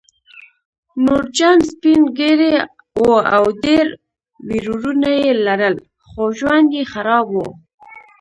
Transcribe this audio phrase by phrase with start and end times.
[1.05, 2.53] نورجان سپین ږیری
[3.05, 3.85] و او ډېر
[4.47, 5.75] ورېرونه یې لرل
[6.07, 7.37] خو ژوند یې خراب و